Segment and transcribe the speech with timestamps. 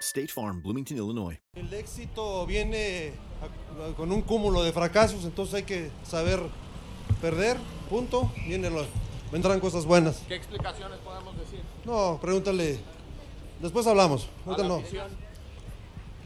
[0.00, 1.38] State Farm, Bloomington, Illinois.
[1.54, 3.12] El éxito viene
[3.42, 6.40] a- con un cúmulo de fracasos, entonces hay que saber
[7.20, 7.58] perder,
[7.90, 8.32] punto.
[8.46, 8.86] Vienen los-
[9.30, 10.22] vendrán cosas buenas.
[10.26, 11.60] ¿Qué explicaciones podemos decir?
[11.84, 12.78] No, pregúntale.
[13.60, 14.28] Después hablamos.
[14.46, 14.82] Ahorita no.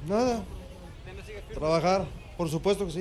[0.07, 0.45] Nada.
[1.53, 2.07] Trabajar,
[2.37, 3.01] por supuesto que sí.